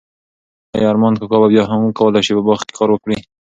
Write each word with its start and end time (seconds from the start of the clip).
ایا 0.75 0.87
ارمان 0.93 1.13
کاکا 1.19 1.37
به 1.41 1.47
بیا 1.53 1.63
هم 1.69 1.79
وکولای 1.83 2.23
شي 2.27 2.33
په 2.37 2.43
باغ 2.47 2.59
کې 2.67 2.73
کار 2.77 2.89
وکړي؟ 2.91 3.17